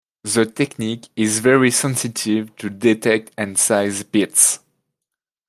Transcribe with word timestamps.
The 0.23 0.47
technique 0.47 1.09
is 1.15 1.37
very 1.37 1.69
sensitive 1.69 2.55
to 2.55 2.71
detect 2.71 3.33
and 3.37 3.55
size 3.55 4.01
pits. 4.01 4.57